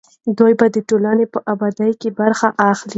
[0.37, 2.89] دوی به د ټولنې په ابادۍ کې برخه اخلي.